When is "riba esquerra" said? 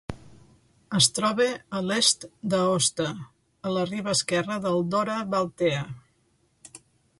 3.91-4.59